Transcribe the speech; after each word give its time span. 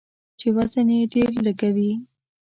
چې 0.39 0.47
وزن 0.55 0.87
یې 0.97 1.03
ډیر 1.13 1.29
لږوي. 1.45 1.91